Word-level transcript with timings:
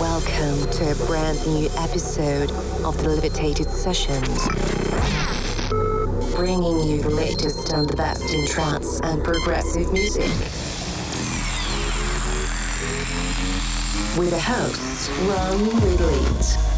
Welcome 0.00 0.70
to 0.70 0.92
a 0.92 1.06
brand 1.06 1.44
new 1.48 1.68
episode 1.76 2.52
of 2.84 2.96
the 2.98 3.08
Levitated 3.08 3.68
Sessions, 3.68 4.46
bringing 6.36 6.88
you 6.88 7.02
the 7.02 7.10
latest 7.10 7.72
and 7.72 7.88
the 7.88 7.96
best 7.96 8.32
in 8.32 8.46
trance 8.46 9.00
and 9.00 9.24
progressive 9.24 9.92
music. 9.92 10.30
With 14.16 14.30
the 14.30 14.40
hosts, 14.40 15.10
Ron 15.10 15.66
with 15.66 16.00
Leeds. 16.00 16.77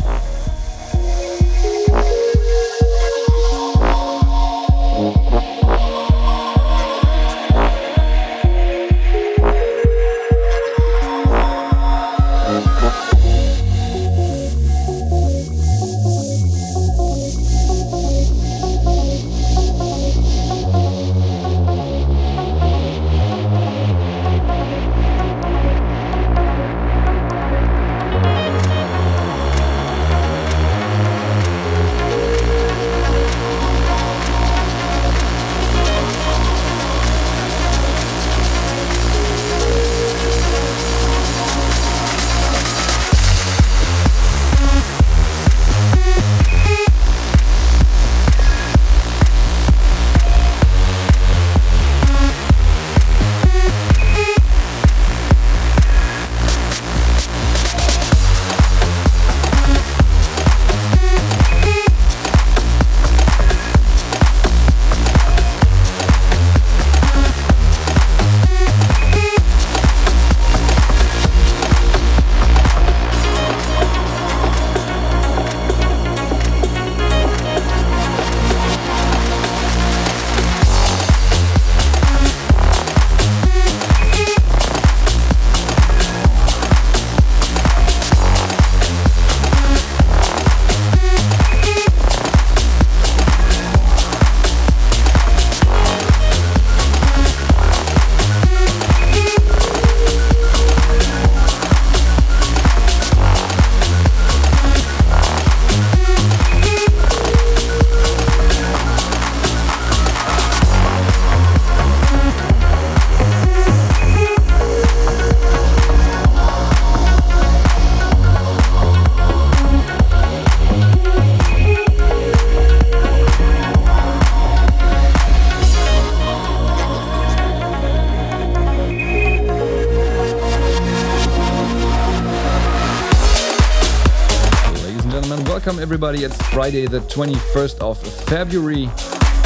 Everybody. 135.90 136.22
It's 136.22 136.40
Friday, 136.50 136.86
the 136.86 137.00
21st 137.00 137.80
of 137.80 137.98
February. 137.98 138.88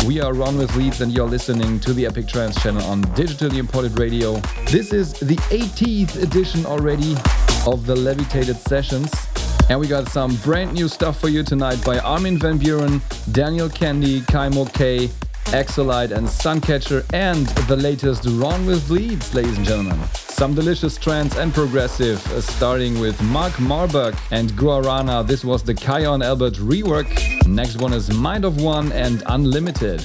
We 0.07 0.21
are 0.21 0.35
Ron 0.35 0.59
with 0.59 0.77
Leeds, 0.77 1.01
and 1.01 1.11
you're 1.11 1.27
listening 1.27 1.81
to 1.81 1.95
the 1.95 2.05
Epic 2.05 2.29
Trance 2.29 2.63
channel 2.63 2.85
on 2.85 3.01
digitally 3.17 3.57
imported 3.57 3.99
radio. 3.99 4.35
This 4.71 4.93
is 4.93 5.15
the 5.15 5.37
18th 5.37 6.23
edition 6.23 6.67
already 6.67 7.15
of 7.67 7.87
the 7.87 7.97
Levitated 7.97 8.57
Sessions. 8.57 9.11
And 9.71 9.81
we 9.81 9.89
got 9.89 10.09
some 10.09 10.37
brand 10.45 10.75
new 10.75 10.87
stuff 10.87 11.19
for 11.19 11.31
you 11.31 11.45
tonight 11.45 11.83
by 11.83 11.99
Armin 12.01 12.37
van 12.37 12.59
Buuren, 12.59 13.01
Daniel 13.33 13.71
Kandi, 13.71 14.21
Kaimo 14.27 14.71
K, 14.71 15.09
Exolight, 15.47 16.11
and 16.11 16.27
Suncatcher, 16.27 17.07
and 17.15 17.47
the 17.69 17.77
latest 17.77 18.27
Ron 18.27 18.67
with 18.67 18.91
Leeds, 18.91 19.33
ladies 19.33 19.57
and 19.57 19.67
gentlemen. 19.67 19.99
Some 20.35 20.53
delicious 20.53 20.99
trance 20.99 21.37
and 21.37 21.55
progressive, 21.55 22.21
uh, 22.33 22.41
starting 22.41 22.99
with 22.99 23.23
Marc 23.23 23.53
Marberg 23.53 24.19
and 24.33 24.51
Guarana. 24.55 25.25
This 25.25 25.45
was 25.45 25.63
the 25.63 25.73
Kyau 25.73 26.21
Albert 26.25 26.55
rework. 26.55 27.47
Next 27.47 27.77
one 27.77 27.93
is 27.93 28.13
Mind 28.13 28.45
of 28.45 28.61
One 28.61 28.91
and 28.91 29.23
Unlimited. 29.27 30.05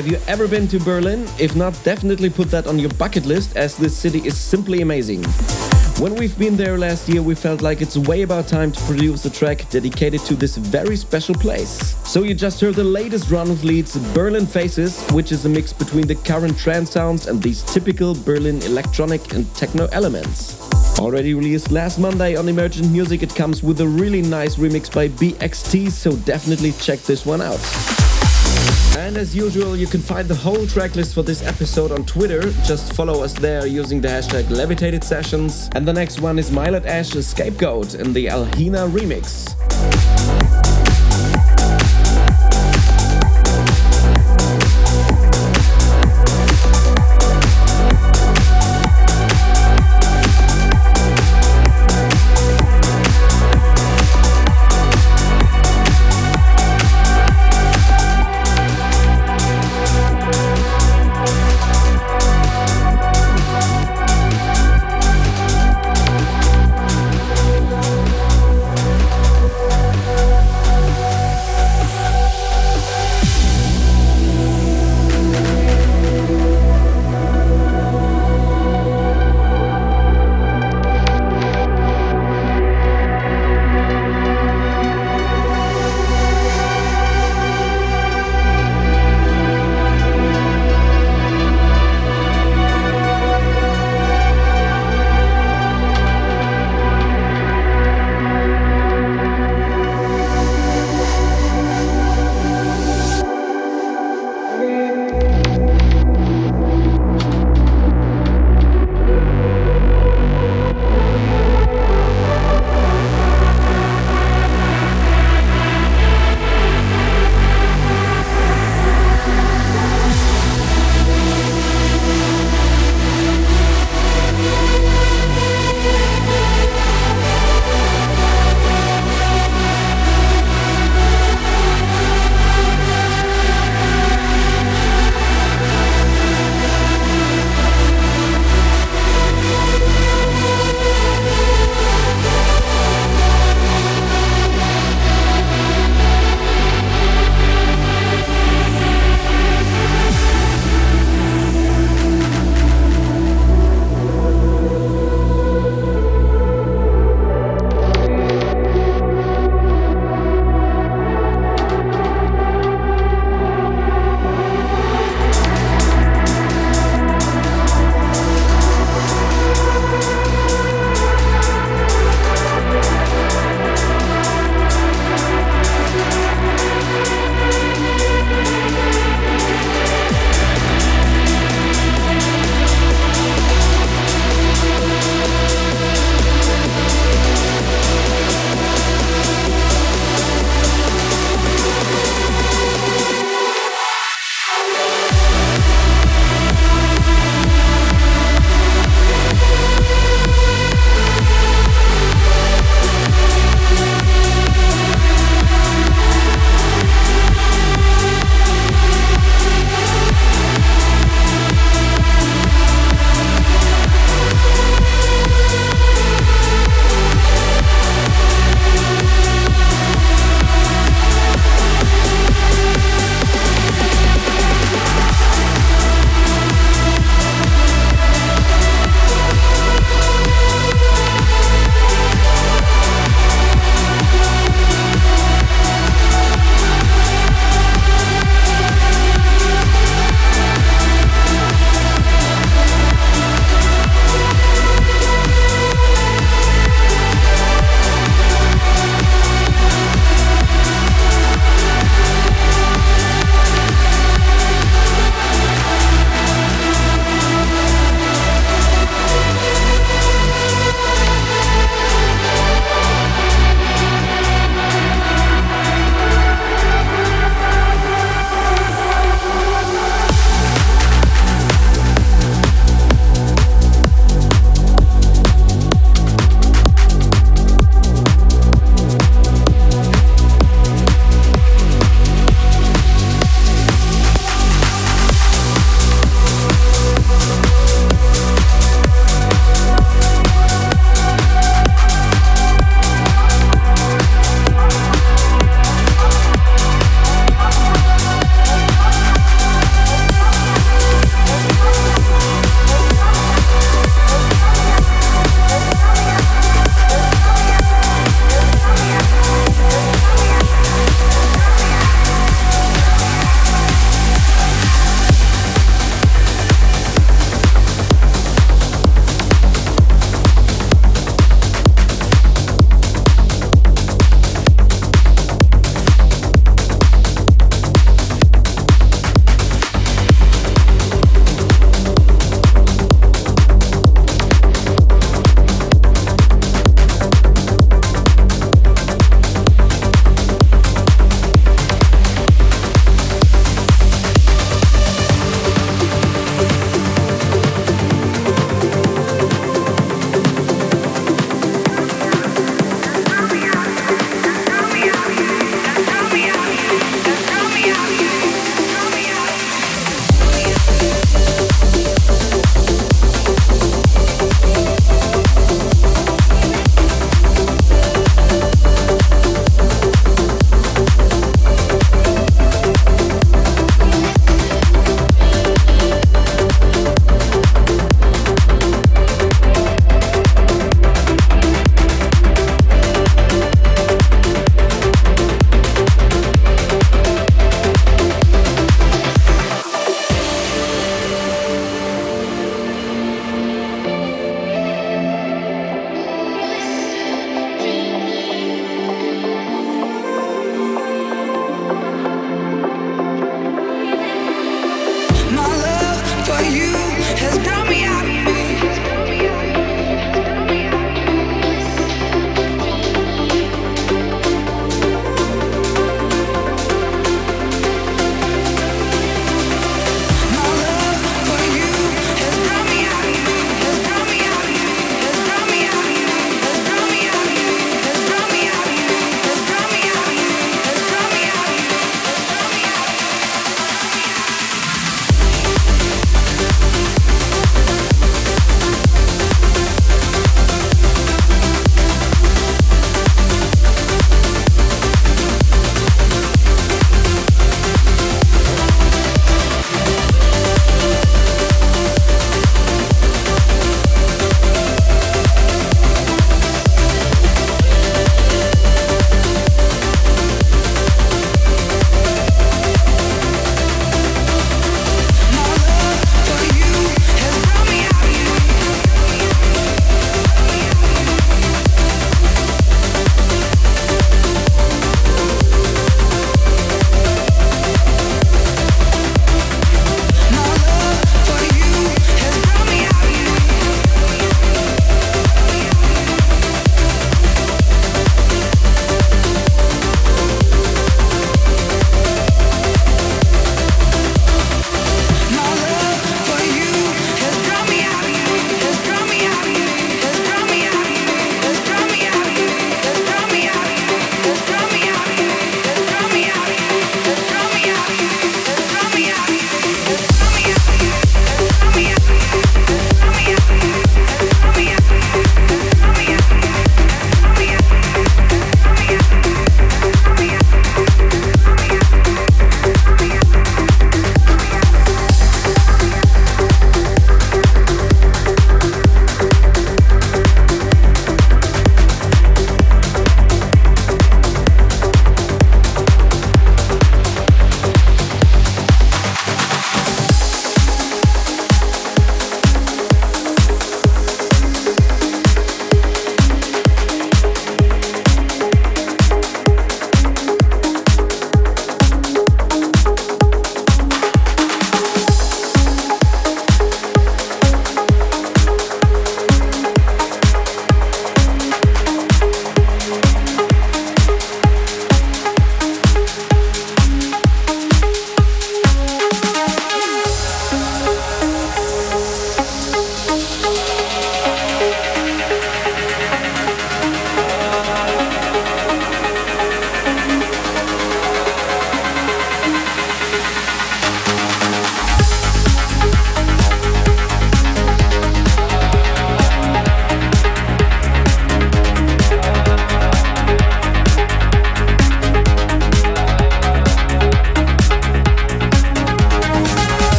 Have 0.00 0.10
you 0.10 0.18
ever 0.28 0.48
been 0.48 0.66
to 0.68 0.78
Berlin? 0.78 1.28
If 1.38 1.54
not, 1.54 1.78
definitely 1.84 2.30
put 2.30 2.50
that 2.52 2.66
on 2.66 2.78
your 2.78 2.88
bucket 2.94 3.26
list 3.26 3.54
as 3.54 3.76
this 3.76 3.94
city 3.94 4.26
is 4.26 4.34
simply 4.34 4.80
amazing. 4.80 5.22
When 6.00 6.14
we've 6.14 6.38
been 6.38 6.56
there 6.56 6.78
last 6.78 7.06
year, 7.06 7.20
we 7.20 7.34
felt 7.34 7.60
like 7.60 7.82
it's 7.82 7.98
way 7.98 8.22
about 8.22 8.48
time 8.48 8.72
to 8.72 8.80
produce 8.84 9.26
a 9.26 9.30
track 9.30 9.68
dedicated 9.68 10.22
to 10.22 10.34
this 10.34 10.56
very 10.56 10.96
special 10.96 11.34
place. 11.34 11.94
So 12.08 12.22
you 12.22 12.32
just 12.32 12.62
heard 12.62 12.76
the 12.76 12.82
latest 12.82 13.30
Ron 13.30 13.50
with 13.50 13.62
Leeds, 13.62 13.98
Berlin 14.14 14.46
Faces, 14.46 15.06
which 15.10 15.32
is 15.32 15.44
a 15.44 15.50
mix 15.50 15.70
between 15.70 16.06
the 16.06 16.14
current 16.14 16.56
trance 16.56 16.90
sounds 16.92 17.26
and 17.26 17.42
these 17.42 17.62
typical 17.62 18.14
Berlin 18.14 18.62
electronic 18.62 19.34
and 19.34 19.54
techno 19.54 19.84
elements. 19.92 20.66
Already 20.98 21.34
released 21.34 21.70
last 21.70 21.98
Monday 21.98 22.36
on 22.36 22.48
Emergent 22.48 22.90
Music, 22.90 23.22
it 23.22 23.34
comes 23.34 23.62
with 23.62 23.82
a 23.82 23.86
really 23.86 24.22
nice 24.22 24.56
remix 24.56 24.90
by 24.90 25.08
BXT, 25.08 25.90
so 25.90 26.16
definitely 26.24 26.72
check 26.72 27.00
this 27.00 27.26
one 27.26 27.42
out. 27.42 28.09
And 29.10 29.18
as 29.18 29.34
usual, 29.34 29.76
you 29.76 29.88
can 29.88 30.00
find 30.00 30.28
the 30.28 30.36
whole 30.36 30.66
tracklist 30.66 31.14
for 31.14 31.24
this 31.24 31.42
episode 31.42 31.90
on 31.90 32.06
Twitter. 32.06 32.42
Just 32.62 32.92
follow 32.92 33.24
us 33.24 33.32
there 33.32 33.66
using 33.66 34.00
the 34.00 34.06
hashtag 34.06 34.48
Levitated 34.50 35.02
Sessions. 35.02 35.68
And 35.74 35.84
the 35.84 35.92
next 35.92 36.20
one 36.20 36.38
is 36.38 36.48
Milad 36.50 36.86
Ash's 36.86 37.26
Scapegoat 37.26 37.96
in 37.96 38.12
the 38.12 38.26
Alhena 38.26 38.88
remix. 38.88 39.48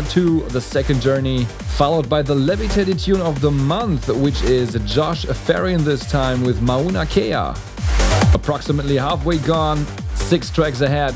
Nova 0.00 0.12
2, 0.12 0.40
The 0.48 0.60
Second 0.62 1.02
Journey, 1.02 1.44
followed 1.76 2.08
by 2.08 2.22
the 2.22 2.34
levitated 2.34 2.98
tune 2.98 3.20
of 3.20 3.42
the 3.42 3.50
month, 3.50 4.08
which 4.08 4.40
is 4.42 4.72
Josh 4.86 5.26
Ferrin 5.26 5.84
this 5.84 6.10
time 6.10 6.42
with 6.42 6.62
Mauna 6.62 7.04
Kea. 7.04 7.52
Approximately 8.32 8.96
halfway 8.96 9.36
gone, 9.38 9.84
six 10.14 10.48
tracks 10.48 10.80
ahead. 10.80 11.14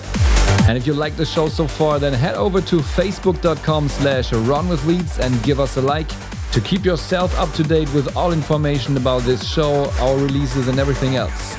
And 0.68 0.76
if 0.76 0.87
you 0.87 0.93
like 0.93 1.16
the 1.16 1.24
show 1.24 1.49
so 1.49 1.66
far, 1.66 1.99
then 1.99 2.12
head 2.12 2.35
over 2.35 2.61
to 2.61 2.76
facebook.com 2.76 3.89
slash 3.89 4.30
runwithleeds 4.30 5.18
and 5.18 5.43
give 5.43 5.61
us 5.61 5.78
a 5.78 5.80
like 5.80 6.09
to 6.53 6.61
keep 6.61 6.85
yourself 6.85 7.35
up 7.39 7.51
to 7.55 7.62
date 7.62 7.93
with 7.95 8.14
all 8.14 8.32
information 8.32 8.99
about 8.99 9.22
this 9.22 9.49
show, 9.49 9.91
our 10.01 10.16
releases 10.16 10.68
and 10.68 10.78
everything 10.78 11.16
else. 11.16 11.57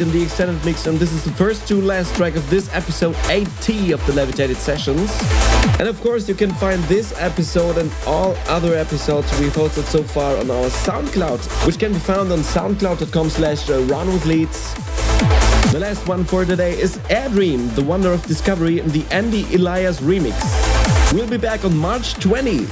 In 0.00 0.12
the 0.12 0.22
extended 0.22 0.64
mix, 0.64 0.86
and 0.86 0.96
this 0.96 1.12
is 1.12 1.24
the 1.24 1.32
first 1.32 1.66
to 1.66 1.80
last 1.80 2.14
track 2.14 2.36
of 2.36 2.48
this 2.48 2.72
episode 2.72 3.16
80 3.28 3.90
of 3.90 4.06
the 4.06 4.12
Levitated 4.12 4.56
Sessions. 4.56 5.10
And 5.80 5.88
of 5.88 6.00
course, 6.02 6.28
you 6.28 6.36
can 6.36 6.50
find 6.54 6.80
this 6.84 7.12
episode 7.18 7.78
and 7.78 7.90
all 8.06 8.36
other 8.46 8.76
episodes 8.76 9.26
we've 9.40 9.52
hosted 9.52 9.82
so 9.82 10.04
far 10.04 10.36
on 10.36 10.52
our 10.52 10.66
SoundCloud, 10.66 11.66
which 11.66 11.80
can 11.80 11.92
be 11.92 11.98
found 11.98 12.30
on 12.30 12.38
soundcloud.com 12.38 13.28
slash 13.28 13.68
uh, 13.70 13.80
runwithleeds. 13.86 15.72
The 15.72 15.80
last 15.80 16.06
one 16.06 16.24
for 16.24 16.44
today 16.44 16.78
is 16.78 16.98
Airdream, 17.10 17.74
the 17.74 17.82
wonder 17.82 18.12
of 18.12 18.24
discovery 18.24 18.78
in 18.78 18.88
the 18.90 19.04
Andy 19.10 19.42
Elliass 19.46 20.00
remix. 20.00 21.12
We'll 21.12 21.28
be 21.28 21.38
back 21.38 21.64
on 21.64 21.76
March 21.76 22.14
20. 22.14 22.66